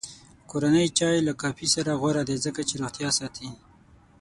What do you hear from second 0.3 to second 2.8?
کورنی چای له کافي غوره دی، ځکه چې